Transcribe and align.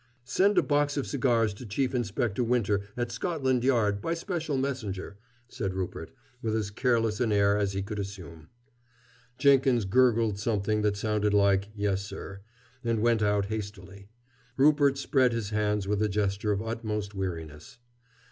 "Send 0.25 0.57
a 0.57 0.63
box 0.63 0.97
of 0.97 1.05
cigars 1.05 1.53
to 1.53 1.63
Chief 1.63 1.93
Inspector 1.93 2.43
Winter, 2.43 2.81
at 2.97 3.11
Scotland 3.11 3.63
Yard, 3.63 4.01
by 4.01 4.15
special 4.15 4.57
messenger," 4.57 5.19
said 5.47 5.75
Rupert, 5.75 6.09
with 6.41 6.55
as 6.55 6.71
careless 6.71 7.19
an 7.19 7.31
air 7.31 7.55
as 7.55 7.73
he 7.73 7.83
could 7.83 7.99
assume. 7.99 8.49
Jenkins 9.37 9.85
gurgled 9.85 10.39
something 10.39 10.81
that 10.81 10.97
sounded 10.97 11.35
like 11.35 11.69
"Yes, 11.75 12.03
sir," 12.03 12.41
and 12.83 13.03
went 13.03 13.21
out 13.21 13.45
hastily. 13.45 14.09
Rupert 14.57 14.97
spread 14.97 15.33
his 15.33 15.51
hands 15.51 15.87
with 15.87 16.01
a 16.01 16.09
gesture 16.09 16.51
of 16.51 16.63
utmost 16.63 17.13
weariness. 17.13 17.77